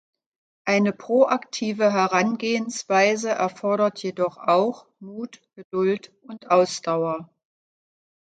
Eine 0.65 0.93
proaktive 0.93 1.91
Herangehensweise 1.93 3.29
erfordert 3.29 4.01
jedoch 4.01 4.37
auch 4.37 4.87
Mut, 4.99 5.43
Geduld 5.53 6.11
und 6.23 6.49
Ausdauer. 6.49 7.29